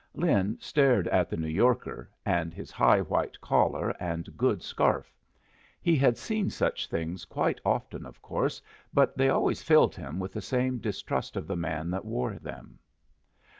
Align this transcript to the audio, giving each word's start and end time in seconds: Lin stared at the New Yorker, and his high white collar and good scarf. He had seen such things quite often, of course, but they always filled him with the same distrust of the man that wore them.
Lin 0.15 0.57
stared 0.59 1.07
at 1.09 1.29
the 1.29 1.37
New 1.37 1.45
Yorker, 1.47 2.09
and 2.25 2.55
his 2.55 2.71
high 2.71 3.01
white 3.01 3.39
collar 3.39 3.91
and 3.99 4.35
good 4.35 4.63
scarf. 4.63 5.13
He 5.79 5.95
had 5.95 6.17
seen 6.17 6.49
such 6.49 6.87
things 6.87 7.23
quite 7.23 7.61
often, 7.63 8.07
of 8.07 8.19
course, 8.19 8.63
but 8.91 9.15
they 9.15 9.29
always 9.29 9.61
filled 9.61 9.95
him 9.95 10.17
with 10.19 10.33
the 10.33 10.41
same 10.41 10.79
distrust 10.79 11.37
of 11.37 11.45
the 11.45 11.55
man 11.55 11.91
that 11.91 12.03
wore 12.03 12.39
them. 12.39 12.79